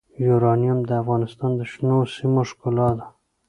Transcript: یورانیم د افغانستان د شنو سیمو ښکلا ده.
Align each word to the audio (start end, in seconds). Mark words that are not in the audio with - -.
یورانیم 0.27 0.79
د 0.89 0.91
افغانستان 1.01 1.51
د 1.55 1.61
شنو 1.71 1.97
سیمو 2.15 2.41
ښکلا 2.49 2.89
ده. 2.97 3.05